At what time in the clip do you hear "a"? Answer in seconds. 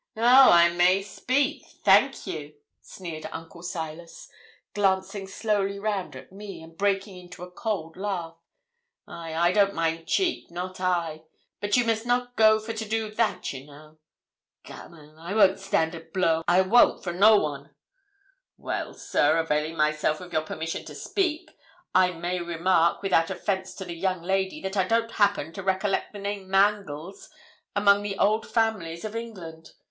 7.43-7.51, 15.93-15.99